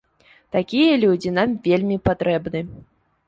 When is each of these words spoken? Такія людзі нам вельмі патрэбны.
Такія 0.55 0.95
людзі 1.03 1.33
нам 1.37 1.53
вельмі 1.67 1.97
патрэбны. 2.09 2.65